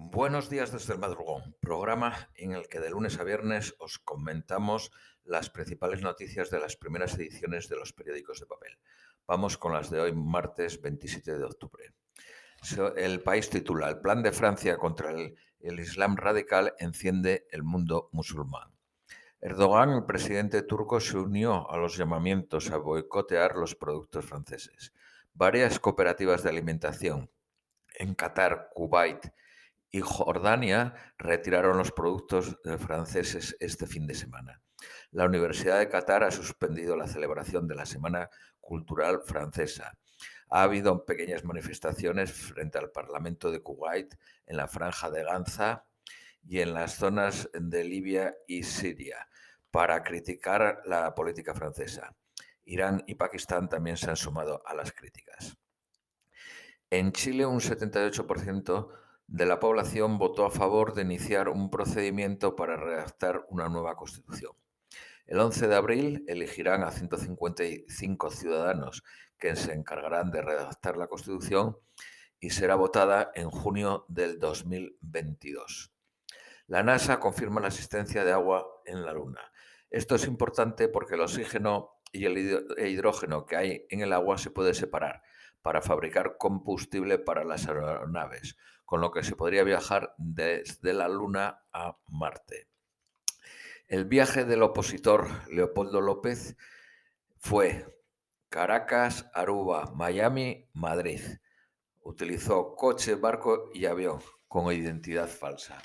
Buenos 0.00 0.48
días 0.48 0.70
desde 0.70 0.92
el 0.92 1.00
madrugón, 1.00 1.56
programa 1.60 2.30
en 2.36 2.52
el 2.52 2.68
que 2.68 2.78
de 2.78 2.88
lunes 2.88 3.18
a 3.18 3.24
viernes 3.24 3.74
os 3.80 3.98
comentamos 3.98 4.92
las 5.24 5.50
principales 5.50 6.02
noticias 6.02 6.50
de 6.50 6.60
las 6.60 6.76
primeras 6.76 7.18
ediciones 7.18 7.68
de 7.68 7.74
los 7.74 7.92
periódicos 7.92 8.38
de 8.38 8.46
papel. 8.46 8.78
Vamos 9.26 9.58
con 9.58 9.72
las 9.72 9.90
de 9.90 9.98
hoy, 9.98 10.12
martes 10.12 10.80
27 10.80 11.36
de 11.36 11.44
octubre. 11.44 11.92
El 12.96 13.22
país 13.24 13.50
titula 13.50 13.88
El 13.88 13.98
plan 13.98 14.22
de 14.22 14.30
Francia 14.30 14.78
contra 14.78 15.10
el, 15.10 15.34
Islam 15.58 16.16
radical 16.16 16.74
enciende 16.78 17.48
el 17.50 17.64
mundo 17.64 18.08
musulmán. 18.12 18.70
Erdogan, 19.40 19.90
el 19.90 20.04
presidente 20.04 20.62
turco, 20.62 21.00
se 21.00 21.18
unió 21.18 21.68
a 21.68 21.76
los 21.76 21.96
llamamientos 21.96 22.70
a 22.70 22.76
boicotear 22.76 23.56
los 23.56 23.74
productos 23.74 24.24
franceses. 24.24 24.92
Varias 25.34 25.80
cooperativas 25.80 26.44
de 26.44 26.50
alimentación 26.50 27.32
en 27.98 28.14
Qatar, 28.14 28.70
Kuwait 28.72 29.32
y 29.90 30.00
Jordania 30.00 30.94
retiraron 31.18 31.78
los 31.78 31.92
productos 31.92 32.58
eh, 32.64 32.78
franceses 32.78 33.56
este 33.60 33.86
fin 33.86 34.06
de 34.06 34.14
semana. 34.14 34.60
La 35.10 35.24
Universidad 35.24 35.78
de 35.78 35.88
Qatar 35.88 36.24
ha 36.24 36.30
suspendido 36.30 36.96
la 36.96 37.06
celebración 37.06 37.66
de 37.66 37.74
la 37.74 37.86
Semana 37.86 38.28
Cultural 38.60 39.20
Francesa. 39.24 39.96
Ha 40.50 40.62
habido 40.62 41.04
pequeñas 41.04 41.44
manifestaciones 41.44 42.32
frente 42.32 42.78
al 42.78 42.90
Parlamento 42.90 43.50
de 43.50 43.62
Kuwait, 43.62 44.14
en 44.46 44.56
la 44.56 44.68
Franja 44.68 45.10
de 45.10 45.24
Gaza 45.24 45.86
y 46.46 46.60
en 46.60 46.74
las 46.74 46.94
zonas 46.94 47.50
de 47.52 47.84
Libia 47.84 48.36
y 48.46 48.62
Siria 48.62 49.28
para 49.70 50.02
criticar 50.02 50.82
la 50.86 51.14
política 51.14 51.54
francesa. 51.54 52.14
Irán 52.64 53.02
y 53.06 53.14
Pakistán 53.14 53.68
también 53.68 53.96
se 53.96 54.10
han 54.10 54.16
sumado 54.16 54.62
a 54.66 54.74
las 54.74 54.92
críticas. 54.92 55.56
En 56.90 57.12
Chile, 57.12 57.44
un 57.44 57.60
78% 57.60 58.88
de 59.28 59.44
la 59.44 59.60
población 59.60 60.18
votó 60.18 60.46
a 60.46 60.50
favor 60.50 60.94
de 60.94 61.02
iniciar 61.02 61.50
un 61.50 61.70
procedimiento 61.70 62.56
para 62.56 62.76
redactar 62.76 63.44
una 63.50 63.68
nueva 63.68 63.94
constitución. 63.94 64.52
El 65.26 65.38
11 65.38 65.68
de 65.68 65.74
abril 65.74 66.24
elegirán 66.26 66.82
a 66.82 66.90
155 66.90 68.30
ciudadanos 68.30 69.04
que 69.38 69.54
se 69.54 69.74
encargarán 69.74 70.30
de 70.30 70.40
redactar 70.40 70.96
la 70.96 71.08
constitución 71.08 71.76
y 72.40 72.50
será 72.50 72.74
votada 72.76 73.30
en 73.34 73.50
junio 73.50 74.06
del 74.08 74.38
2022. 74.38 75.92
La 76.66 76.82
NASA 76.82 77.20
confirma 77.20 77.60
la 77.60 77.68
existencia 77.68 78.24
de 78.24 78.32
agua 78.32 78.66
en 78.86 79.04
la 79.04 79.12
Luna. 79.12 79.42
Esto 79.90 80.14
es 80.14 80.26
importante 80.26 80.88
porque 80.88 81.16
el 81.16 81.20
oxígeno 81.20 82.00
y 82.12 82.24
el 82.24 82.38
hidrógeno 82.78 83.44
que 83.44 83.56
hay 83.56 83.86
en 83.90 84.00
el 84.00 84.14
agua 84.14 84.38
se 84.38 84.50
puede 84.50 84.72
separar 84.72 85.22
para 85.60 85.82
fabricar 85.82 86.36
combustible 86.38 87.18
para 87.18 87.44
las 87.44 87.68
aeronaves, 87.68 88.56
con 88.88 89.02
lo 89.02 89.10
que 89.10 89.22
se 89.22 89.36
podría 89.36 89.64
viajar 89.64 90.14
desde 90.16 90.94
la 90.94 91.08
Luna 91.08 91.62
a 91.74 91.98
Marte. 92.06 92.68
El 93.86 94.06
viaje 94.06 94.46
del 94.46 94.62
opositor 94.62 95.28
Leopoldo 95.52 96.00
López 96.00 96.56
fue 97.36 97.84
Caracas, 98.48 99.30
Aruba, 99.34 99.92
Miami, 99.94 100.70
Madrid. 100.72 101.20
Utilizó 102.00 102.74
coche, 102.74 103.16
barco 103.16 103.68
y 103.74 103.84
avión 103.84 104.20
con 104.48 104.72
identidad 104.72 105.28
falsa. 105.28 105.82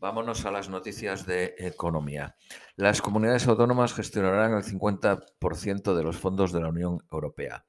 Vámonos 0.00 0.46
a 0.46 0.50
las 0.50 0.70
noticias 0.70 1.26
de 1.26 1.54
economía. 1.58 2.34
Las 2.76 3.02
comunidades 3.02 3.46
autónomas 3.46 3.92
gestionarán 3.92 4.54
el 4.54 4.64
50% 4.64 5.94
de 5.94 6.02
los 6.02 6.16
fondos 6.16 6.50
de 6.50 6.62
la 6.62 6.70
Unión 6.70 7.06
Europea. 7.12 7.66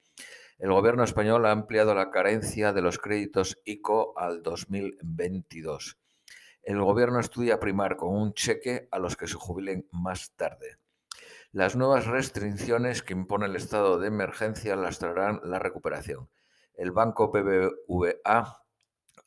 El 0.60 0.72
gobierno 0.72 1.04
español 1.04 1.46
ha 1.46 1.52
ampliado 1.52 1.94
la 1.94 2.10
carencia 2.10 2.74
de 2.74 2.82
los 2.82 2.98
créditos 2.98 3.60
ICO 3.64 4.18
al 4.18 4.42
2022. 4.42 6.00
El 6.64 6.82
gobierno 6.82 7.20
estudia 7.20 7.60
primar 7.60 7.96
con 7.96 8.10
un 8.10 8.34
cheque 8.34 8.88
a 8.90 8.98
los 8.98 9.16
que 9.16 9.28
se 9.28 9.36
jubilen 9.36 9.88
más 9.92 10.34
tarde. 10.36 10.80
Las 11.52 11.76
nuevas 11.76 12.08
restricciones 12.08 13.04
que 13.04 13.14
impone 13.14 13.46
el 13.46 13.56
estado 13.56 14.00
de 14.00 14.08
emergencia 14.08 14.76
lastrarán 14.76 15.42
la 15.44 15.60
recuperación. 15.60 16.28
El 16.74 16.92
banco 16.92 17.32
BBVA 17.32 18.64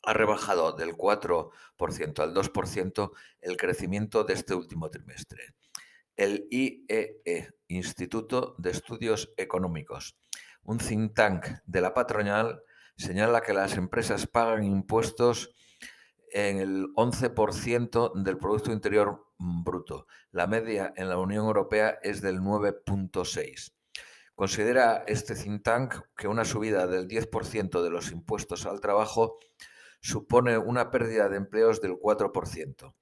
ha 0.03 0.13
rebajado 0.13 0.73
del 0.73 0.97
4% 0.97 2.19
al 2.19 2.33
2% 2.33 3.11
el 3.39 3.55
crecimiento 3.55 4.25
de 4.25 4.33
este 4.33 4.53
último 4.53 4.89
trimestre. 4.89 5.55
El 6.17 6.45
IEE, 6.51 7.21
e, 7.23 7.49
Instituto 7.69 8.53
de 8.57 8.71
Estudios 8.71 9.33
Económicos, 9.37 10.17
un 10.63 10.77
think 10.77 11.13
tank 11.13 11.45
de 11.65 11.81
la 11.81 11.93
patronal 11.93 12.63
señala 12.95 13.41
que 13.41 13.53
las 13.53 13.77
empresas 13.77 14.27
pagan 14.27 14.63
impuestos 14.63 15.53
en 16.31 16.59
el 16.59 16.87
11% 16.95 18.13
del 18.23 18.37
Producto 18.37 18.71
Interior 18.71 19.25
Bruto. 19.37 20.07
La 20.31 20.47
media 20.47 20.93
en 20.95 21.09
la 21.09 21.17
Unión 21.17 21.45
Europea 21.45 21.99
es 22.03 22.21
del 22.21 22.39
9.6%. 22.39 23.73
Considera 24.35 25.03
este 25.07 25.35
think 25.35 25.61
tank 25.61 25.95
que 26.15 26.27
una 26.27 26.45
subida 26.45 26.87
del 26.87 27.07
10% 27.07 27.83
de 27.83 27.89
los 27.89 28.11
impuestos 28.11 28.65
al 28.65 28.79
trabajo 28.79 29.37
supone 29.99 30.57
una 30.57 30.89
pérdida 30.89 31.29
de 31.29 31.37
empleos 31.37 31.81
del 31.81 31.91
4%. 31.91 32.93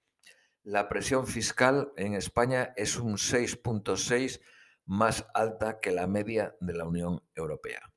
La 0.63 0.89
presión 0.89 1.27
fiscal 1.27 1.93
en 1.95 2.13
España 2.13 2.73
es 2.75 2.97
un 2.97 3.13
6.6% 3.13 4.41
más 4.89 5.27
alta 5.35 5.79
que 5.79 5.91
la 5.91 6.07
media 6.07 6.55
de 6.59 6.73
la 6.73 6.83
Unión 6.83 7.21
Europea. 7.35 7.93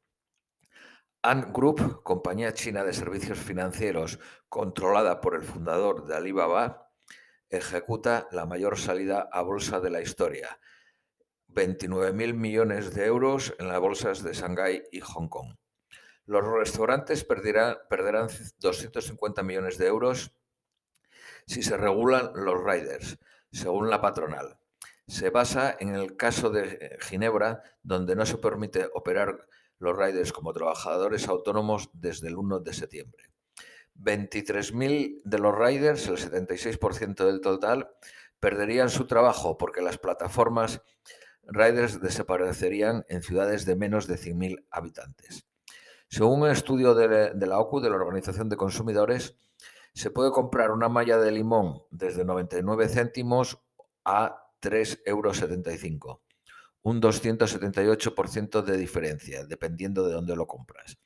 Ant 1.23 1.51
Group, 1.51 2.03
compañía 2.03 2.53
china 2.53 2.85
de 2.85 2.93
servicios 2.93 3.39
financieros 3.39 4.19
controlada 4.51 5.23
por 5.23 5.35
el 5.35 5.43
fundador 5.43 6.07
de 6.07 6.17
Alibaba, 6.17 6.91
ejecuta 7.49 8.29
la 8.31 8.45
mayor 8.45 8.79
salida 8.79 9.27
a 9.33 9.41
bolsa 9.41 9.81
de 9.81 9.89
la 9.89 10.03
historia, 10.03 10.61
29.000 11.49 12.35
millones 12.35 12.95
de 12.95 13.07
euros 13.07 13.55
en 13.59 13.69
las 13.69 13.81
bolsas 13.81 14.23
de 14.23 14.35
Shanghái 14.35 14.83
y 14.93 15.01
Hong 15.01 15.29
Kong. 15.29 15.57
Los 16.27 16.45
restaurantes 16.47 17.25
perderán, 17.25 17.79
perderán 17.89 18.29
250 18.59 19.43
millones 19.43 19.79
de 19.79 19.87
euros 19.87 20.37
si 21.47 21.63
se 21.63 21.79
regulan 21.79 22.33
los 22.35 22.63
riders, 22.63 23.19
según 23.51 23.89
la 23.89 24.03
patronal 24.03 24.59
se 25.07 25.31
basa 25.31 25.77
en 25.79 25.95
el 25.95 26.17
caso 26.17 26.51
de 26.51 26.99
Ginebra, 27.01 27.63
donde 27.83 28.17
no 28.17 28.27
se 28.27 28.39
permite 28.39 28.89
operar 28.95 29.49
los 29.79 29.97
riders 29.97 30.33
como 30.33 30.53
trabajadores 30.53 31.29
autónomos 31.29 31.91
desde 31.93 32.29
el 32.29 32.37
1 32.37 32.61
de 32.61 32.73
septiembre. 32.73 33.25
23.000 33.99 35.23
de 35.25 35.39
los 35.39 35.57
riders, 35.57 36.07
el 36.09 36.17
76% 36.17 37.27
del 37.27 37.41
total, 37.41 37.91
perderían 38.41 38.91
su 38.91 39.07
trabajo 39.07 39.59
porque 39.59 39.83
las 39.83 39.99
plataformas 39.99 40.83
riders 41.45 42.01
desaparecerían 42.01 43.05
en 43.09 43.23
ciudades 43.23 43.67
de 43.67 43.77
menos 43.77 44.07
de 44.07 44.17
100.000 44.17 44.65
habitantes. 44.71 45.47
Según 46.09 46.43
un 46.43 46.51
estudio 46.51 46.95
de, 46.95 47.47
la 47.47 47.59
OCU, 47.59 47.81
de 47.81 47.91
la 47.91 47.97
Organización 47.97 48.49
de 48.49 48.57
Consumidores, 48.57 49.37
se 49.95 50.11
puede 50.11 50.31
comprar 50.31 50.71
una 50.71 50.89
malla 50.89 51.19
de 51.19 51.31
limón 51.31 51.83
desde 51.91 52.25
99 52.25 52.89
céntimos 52.89 53.59
a 54.05 54.42
3,75 54.63 55.05
euros. 55.07 56.21
Un 56.85 57.01
278% 57.01 58.63
de 58.63 58.77
diferencia, 58.77 59.45
dependiendo 59.45 60.07
de 60.07 60.15
dónde 60.15 60.37
lo 60.37 60.47
compras. 60.47 60.99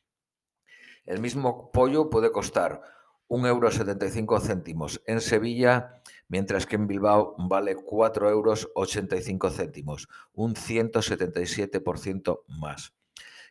El 1.04 1.20
mismo 1.20 1.70
pollo 1.70 2.10
puede 2.10 2.32
costar 2.32 2.82
1,75 3.28 4.18
euros 4.18 5.02
en 5.06 5.20
Sevilla, 5.20 6.02
mientras 6.28 6.66
que 6.66 6.76
en 6.76 6.86
Bilbao 6.86 7.34
vale 7.38 7.76
4,85 7.76 8.30
euros, 8.30 10.08
un 10.32 10.54
177% 10.54 12.42
más. 12.48 12.94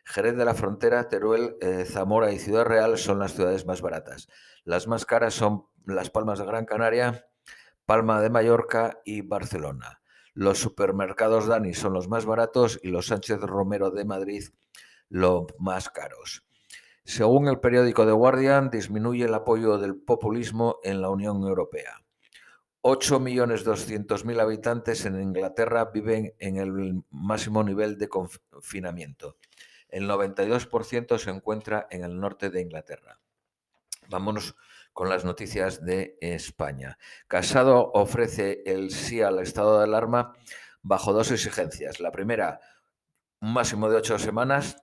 Jerez 0.04 0.36
de 0.36 0.44
la 0.44 0.54
Frontera, 0.54 1.08
Teruel, 1.08 1.56
eh, 1.60 1.84
Zamora 1.84 2.32
y 2.32 2.38
Ciudad 2.38 2.64
Real 2.64 2.96
son 2.96 3.18
las 3.18 3.34
ciudades 3.34 3.66
más 3.66 3.82
baratas. 3.82 4.28
Las 4.64 4.86
más 4.86 5.04
caras 5.04 5.34
son 5.34 5.66
Las 5.84 6.10
Palmas 6.10 6.38
de 6.38 6.46
Gran 6.46 6.64
Canaria, 6.64 7.26
Palma 7.86 8.20
de 8.20 8.30
Mallorca 8.30 9.00
y 9.04 9.22
Barcelona. 9.22 10.02
Los 10.34 10.58
supermercados 10.58 11.46
Dani 11.46 11.72
son 11.72 11.92
los 11.92 12.08
más 12.08 12.26
baratos 12.26 12.80
y 12.82 12.88
los 12.88 13.06
Sánchez 13.06 13.40
Romero 13.40 13.90
de 13.90 14.04
Madrid 14.04 14.44
los 15.08 15.46
más 15.58 15.88
caros. 15.88 16.44
Según 17.04 17.46
el 17.46 17.60
periódico 17.60 18.04
The 18.04 18.10
Guardian, 18.10 18.70
disminuye 18.70 19.24
el 19.24 19.34
apoyo 19.34 19.78
del 19.78 19.96
populismo 19.96 20.80
en 20.82 21.00
la 21.00 21.10
Unión 21.10 21.42
Europea. 21.44 22.02
8.200.000 22.82 24.40
habitantes 24.40 25.06
en 25.06 25.20
Inglaterra 25.20 25.90
viven 25.92 26.34
en 26.40 26.56
el 26.56 27.04
máximo 27.10 27.62
nivel 27.62 27.98
de 27.98 28.08
confinamiento. 28.08 29.36
El 29.88 30.08
92% 30.08 31.18
se 31.18 31.30
encuentra 31.30 31.86
en 31.90 32.02
el 32.02 32.18
norte 32.18 32.50
de 32.50 32.60
Inglaterra. 32.60 33.20
Vámonos 34.08 34.56
con 34.96 35.10
las 35.10 35.26
noticias 35.26 35.84
de 35.84 36.16
España. 36.22 36.96
Casado 37.28 37.90
ofrece 37.92 38.62
el 38.64 38.90
sí 38.90 39.20
al 39.20 39.40
estado 39.40 39.76
de 39.76 39.84
alarma 39.84 40.32
bajo 40.80 41.12
dos 41.12 41.30
exigencias. 41.30 42.00
La 42.00 42.10
primera, 42.12 42.60
un 43.42 43.52
máximo 43.52 43.90
de 43.90 43.96
ocho 43.96 44.18
semanas 44.18 44.82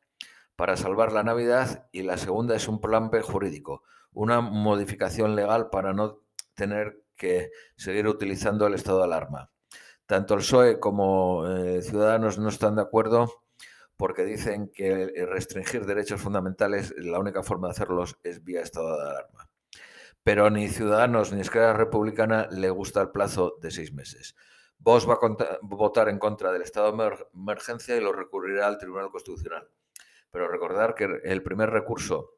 para 0.56 0.77
salvar 0.77 1.13
la 1.13 1.24
Navidad 1.24 1.89
y 1.92 2.04
la 2.04 2.18
segunda 2.18 2.56
es 2.56 2.68
un 2.68 2.80
plan 2.80 3.10
B 3.10 3.24
jurídico, 3.24 3.81
una 4.12 4.39
modificación 4.39 5.36
legal 5.36 5.71
para 5.71 5.94
no 5.94 6.21
tener 6.54 7.01
que 7.15 7.50
seguir 7.75 8.07
utilizando 8.07 8.68
el 8.68 8.75
estado 8.75 9.00
de 9.00 9.06
alarma. 9.06 9.50
Tanto 10.06 10.36
el 10.36 10.42
PSOE 10.42 10.80
como 10.80 11.48
eh, 11.48 11.81
Ciudadanos 11.81 12.38
no 12.38 12.50
están 12.50 12.75
de 12.75 12.83
acuerdo 12.83 13.42
porque 13.98 14.25
dicen 14.25 14.69
que 14.71 15.12
restringir 15.27 15.88
derechos 15.88 16.21
fundamentales, 16.21 16.94
la 16.98 17.18
única 17.18 17.42
forma 17.42 17.69
de 17.69 17.71
hacerlos 17.71 18.19
es 18.21 18.44
vía 18.44 18.62
estado 18.62 18.95
de 18.95 19.10
alarma. 19.10 19.52
Pero 20.24 20.50
ni 20.50 20.70
Ciudadanos 20.70 21.34
ni 21.34 21.42
Esquerra 21.42 21.74
Republicana 21.74 22.48
le 22.52 22.70
gusta 22.70 23.02
el 23.02 23.10
plazo 23.10 23.58
de 23.62 23.72
seis 23.72 23.94
meses. 23.94 24.36
Vos 24.78 25.08
va 25.08 25.14
a 25.14 25.60
votar 25.62 26.10
en 26.10 26.20
contra 26.20 26.52
del 26.52 26.62
estado 26.62 26.92
de 26.92 27.18
emergencia 27.34 27.96
y 27.96 28.02
lo 28.02 28.12
recurrirá 28.12 28.68
al 28.68 28.78
Tribunal 28.78 29.12
Constitucional. 29.12 29.70
Pero 30.31 30.48
recordar 30.48 30.96
que 30.96 31.22
el 31.24 31.44
primer 31.44 31.70
recurso 31.70 32.38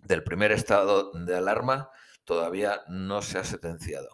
del 0.00 0.22
primer 0.22 0.52
estado 0.52 1.12
de 1.12 1.36
alarma 1.36 1.90
todavía 2.24 2.82
no 2.88 3.22
se 3.22 3.38
ha 3.38 3.44
sentenciado. 3.44 4.08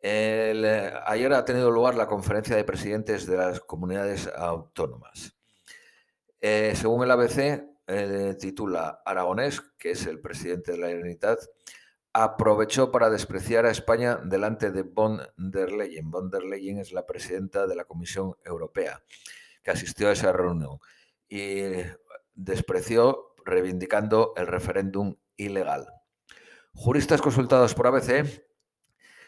Eh, 0.00 0.92
ayer 1.06 1.32
ha 1.32 1.44
tenido 1.44 1.70
lugar 1.70 1.94
la 1.94 2.08
conferencia 2.08 2.56
de 2.56 2.64
presidentes 2.64 3.26
de 3.26 3.36
las 3.36 3.60
comunidades 3.60 4.28
autónomas. 4.34 5.36
Eh, 6.40 6.72
según 6.74 7.04
el 7.04 7.10
ABC, 7.12 7.62
eh, 7.86 8.36
titula 8.38 9.02
Aragonés, 9.04 9.60
que 9.78 9.92
es 9.92 10.06
el 10.06 10.20
presidente 10.20 10.72
de 10.72 10.78
la 10.78 10.88
Generalitat, 10.88 11.38
aprovechó 12.12 12.90
para 12.92 13.10
despreciar 13.10 13.64
a 13.64 13.70
España 13.70 14.16
delante 14.16 14.70
de 14.70 14.82
von 14.82 15.22
der 15.36 15.72
Leyen. 15.72 16.10
Von 16.10 16.30
der 16.30 16.44
Leyen 16.44 16.78
es 16.78 16.92
la 16.92 17.06
presidenta 17.06 17.66
de 17.66 17.74
la 17.74 17.84
Comisión 17.84 18.34
Europea, 18.44 19.02
que 19.62 19.70
asistió 19.70 20.08
a 20.08 20.12
esa 20.12 20.32
reunión 20.32 20.78
y 21.28 21.62
despreció 22.34 23.34
reivindicando 23.44 24.34
el 24.36 24.46
referéndum 24.46 25.16
ilegal. 25.36 25.88
Juristas 26.74 27.22
consultados 27.22 27.74
por 27.74 27.86
ABC 27.86 28.44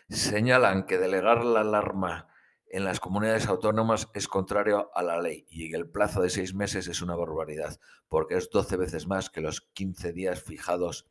señalan 0.08 0.86
que 0.86 0.98
delegar 0.98 1.44
la 1.44 1.60
alarma 1.60 2.28
en 2.68 2.84
las 2.84 3.00
comunidades 3.00 3.46
autónomas 3.46 4.08
es 4.14 4.28
contrario 4.28 4.90
a 4.94 5.02
la 5.02 5.20
ley 5.20 5.46
y 5.48 5.72
el 5.74 5.88
plazo 5.88 6.20
de 6.20 6.30
seis 6.30 6.54
meses 6.54 6.88
es 6.88 7.02
una 7.02 7.14
barbaridad, 7.14 7.78
porque 8.08 8.36
es 8.36 8.50
12 8.50 8.76
veces 8.76 9.06
más 9.06 9.30
que 9.30 9.40
los 9.40 9.60
15 9.74 10.12
días 10.12 10.42
fijados 10.42 11.08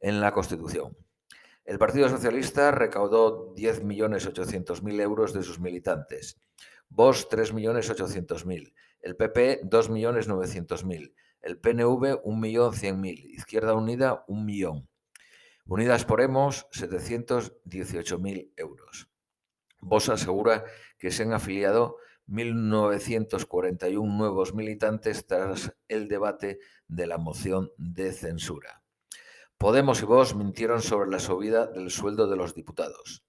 en 0.00 0.20
la 0.20 0.32
Constitución. 0.32 0.96
El 1.64 1.78
Partido 1.78 2.08
Socialista 2.08 2.72
recaudó 2.72 3.54
10.800.000 3.54 5.00
euros 5.00 5.32
de 5.32 5.42
sus 5.42 5.60
militantes, 5.60 6.40
Vox 6.88 7.28
3.800.000, 7.30 8.74
el 9.02 9.16
PP 9.16 9.62
2.900.000, 9.62 11.14
el 11.42 11.58
PNV 11.58 12.22
1.100.000, 12.24 13.24
Izquierda 13.30 13.74
Unida 13.74 14.24
1 14.26 14.42
millón, 14.42 14.88
Unidas 15.66 16.04
Podemos 16.04 16.66
718.000 16.72 18.52
euros. 18.56 19.08
Vos 19.80 20.08
asegura 20.08 20.64
que 20.98 21.12
se 21.12 21.22
han 21.22 21.32
afiliado 21.32 21.98
1.941 22.26 24.04
nuevos 24.04 24.54
militantes 24.54 25.26
tras 25.26 25.72
el 25.86 26.08
debate 26.08 26.58
de 26.88 27.06
la 27.06 27.18
moción 27.18 27.70
de 27.76 28.12
censura. 28.12 28.79
Podemos 29.60 30.00
y 30.00 30.06
vos 30.06 30.34
mintieron 30.34 30.80
sobre 30.80 31.10
la 31.10 31.18
subida 31.18 31.66
del 31.66 31.90
sueldo 31.90 32.26
de 32.26 32.34
los 32.34 32.54
diputados. 32.54 33.26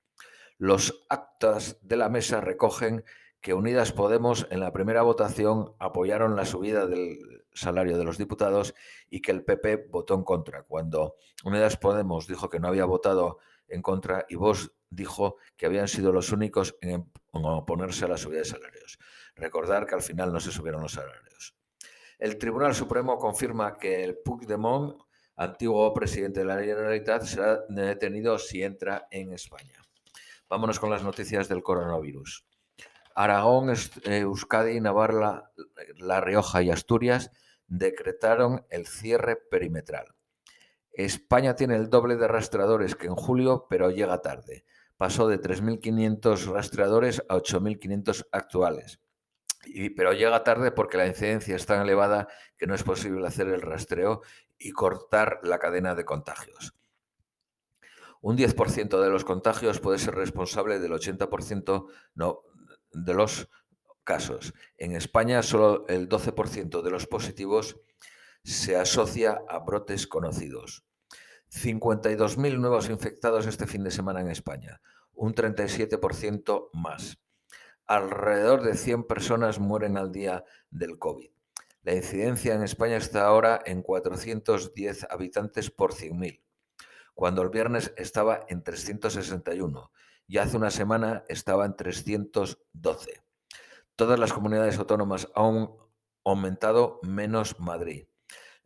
Los 0.58 1.04
actas 1.10 1.78
de 1.82 1.98
la 1.98 2.08
mesa 2.08 2.40
recogen 2.40 3.04
que 3.42 3.54
Unidas 3.54 3.92
Podemos 3.92 4.48
en 4.50 4.62
la 4.62 4.72
primera 4.72 5.02
votación 5.02 5.76
apoyaron 5.78 6.38
la 6.38 6.46
subida 6.46 6.88
del 6.88 7.44
salario 7.54 7.98
de 7.98 8.06
los 8.06 8.18
diputados 8.18 8.74
y 9.10 9.22
que 9.22 9.34
el 9.34 9.44
PP 9.44 9.90
votó 9.92 10.14
en 10.14 10.24
contra, 10.24 10.64
cuando 10.64 11.18
Unidas 11.44 11.76
Podemos 11.76 12.28
dijo 12.28 12.48
que 12.48 12.62
no 12.62 12.70
había 12.70 12.86
votado 12.86 13.40
en 13.68 13.82
contra 13.82 14.26
y 14.30 14.36
vos 14.36 14.72
dijo 14.90 15.36
que 15.58 15.66
habían 15.66 15.90
sido 15.90 16.14
los 16.14 16.32
únicos 16.32 16.78
en 16.80 17.12
oponerse 17.32 18.06
a 18.06 18.08
la 18.08 18.16
subida 18.16 18.40
de 18.40 18.46
salarios. 18.46 19.00
Recordar 19.36 19.86
que 19.86 19.96
al 19.96 20.02
final 20.02 20.32
no 20.32 20.40
se 20.40 20.54
subieron 20.54 20.82
los 20.82 20.94
salarios. 20.94 21.58
El 22.18 22.38
Tribunal 22.38 22.74
Supremo 22.74 23.18
confirma 23.18 23.76
que 23.76 24.06
el 24.06 24.20
Puigdemont, 24.20 24.96
antiguo 25.36 25.94
presidente 25.94 26.42
de 26.42 26.46
la 26.46 26.60
Generalitat, 26.60 27.24
será 27.24 27.62
detenido 27.70 28.38
si 28.38 28.64
entra 28.64 29.08
en 29.12 29.34
España. 29.34 29.82
Vámonos 30.50 30.80
con 30.80 30.90
las 30.90 31.04
noticias 31.04 31.48
del 31.48 31.64
coronavirus. 31.64 32.46
Aragón, 33.16 33.74
Euskadi, 34.06 34.80
Navarra, 34.80 35.52
La 35.98 36.22
Rioja 36.22 36.62
y 36.62 36.72
Asturias 36.72 37.32
decretaron 37.68 38.66
el 38.70 38.88
cierre 38.88 39.36
perimetral. 39.36 40.14
España 40.92 41.56
tiene 41.56 41.76
el 41.76 41.90
doble 41.90 42.18
de 42.18 42.28
rastreadores 42.28 42.96
que 42.96 43.08
en 43.08 43.16
julio, 43.16 43.68
pero 43.70 43.92
llega 43.92 44.22
tarde 44.22 44.66
pasó 45.02 45.28
de 45.28 45.42
3.500 45.42 46.54
rastreadores 46.54 47.24
a 47.28 47.36
8.500 47.36 48.28
actuales. 48.32 49.00
Pero 49.96 50.14
llega 50.14 50.44
tarde 50.44 50.72
porque 50.72 50.98
la 50.98 51.08
incidencia 51.08 51.56
es 51.56 51.66
tan 51.66 51.82
elevada 51.82 52.28
que 52.56 52.68
no 52.68 52.76
es 52.76 52.84
posible 52.84 53.26
hacer 53.26 53.48
el 53.48 53.64
rastreo 53.64 54.22
y 54.62 54.72
cortar 54.72 55.40
la 55.44 55.60
cadena 55.60 55.96
de 55.96 56.06
contagios. 56.06 56.76
Un 58.22 58.38
10% 58.38 59.02
de 59.02 59.10
los 59.10 59.26
contagios 59.26 59.80
puede 59.80 59.98
ser 59.98 60.14
responsable 60.14 60.80
del 60.80 60.92
80% 60.92 61.88
no, 62.14 62.44
de 62.94 63.14
los 63.14 63.50
casos. 64.04 64.54
En 64.78 64.96
España, 64.96 65.42
solo 65.42 65.86
el 65.88 66.08
12% 66.08 66.84
de 66.84 66.92
los 66.92 67.08
positivos 67.08 67.78
se 68.44 68.76
asocia 68.76 69.42
a 69.50 69.60
brotes 69.60 70.06
conocidos. 70.06 70.86
52.000 71.52 72.60
nuevos 72.60 72.90
infectados 72.90 73.48
este 73.48 73.68
fin 73.68 73.84
de 73.84 73.92
semana 73.92 74.22
en 74.22 74.30
España, 74.30 74.82
un 75.14 75.34
37% 75.34 76.70
más. 76.74 77.20
Alrededor 77.88 78.62
de 78.62 78.76
100 78.76 79.04
personas 79.04 79.60
mueren 79.60 79.98
al 79.98 80.12
día 80.12 80.46
del 80.70 80.98
COVID. 80.98 81.30
La 81.84 81.96
incidencia 81.96 82.54
en 82.54 82.62
España 82.62 82.98
está 82.98 83.26
ahora 83.26 83.60
en 83.66 83.82
410 83.82 85.08
habitantes 85.10 85.72
por 85.72 85.94
100.000, 85.94 86.44
cuando 87.16 87.42
el 87.42 87.50
viernes 87.50 87.92
estaba 87.98 88.42
en 88.48 88.64
361 88.64 89.92
y 90.28 90.38
hace 90.38 90.58
una 90.58 90.70
semana 90.70 91.26
estaba 91.28 91.66
en 91.66 91.76
312. 91.76 93.24
Todas 93.96 94.20
las 94.20 94.32
comunidades 94.32 94.78
autónomas 94.78 95.28
han 95.36 95.72
aumentado 96.24 97.00
menos 97.02 97.60
Madrid. 97.60 98.06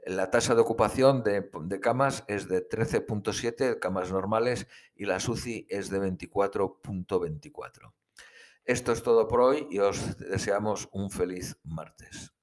La 0.06 0.30
tasa 0.30 0.54
de 0.54 0.62
ocupación 0.62 1.24
de, 1.24 1.50
camas 1.82 2.26
es 2.28 2.48
de 2.48 2.68
13.7, 2.68 3.80
camas 3.80 4.12
normales, 4.12 4.68
y 4.94 5.06
la 5.06 5.20
SUCI 5.20 5.66
es 5.70 5.90
de 5.90 6.00
24.24. 6.00 7.94
Esto 8.66 8.92
es 8.92 9.02
todo 9.02 9.28
por 9.28 9.42
hoy 9.42 9.68
y 9.72 9.80
os 9.80 10.18
deseamos 10.20 10.90
un 10.92 11.10
feliz 11.10 11.58
martes. 11.64 12.35